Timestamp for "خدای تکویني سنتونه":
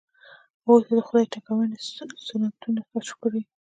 1.07-2.81